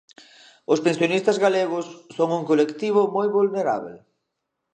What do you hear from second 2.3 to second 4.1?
un colectivo moi vulnerábel.